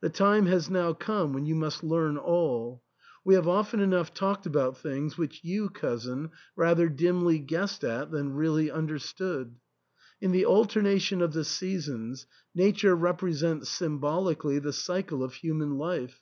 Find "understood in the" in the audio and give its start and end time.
8.68-10.44